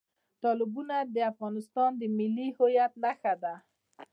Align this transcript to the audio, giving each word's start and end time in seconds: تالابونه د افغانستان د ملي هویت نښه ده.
تالابونه 0.41 0.95
د 1.15 1.17
افغانستان 1.31 1.91
د 1.97 2.01
ملي 2.17 2.47
هویت 2.57 2.93
نښه 3.03 3.33
ده. 3.43 3.53